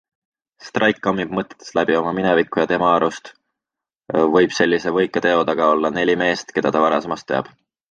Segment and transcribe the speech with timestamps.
[0.67, 3.31] Strike kammib mõtetes läbi oma mineviku ja tema arust
[4.39, 7.55] võib sellise võika teo taga olla neli meest, keda ta varasemast teab.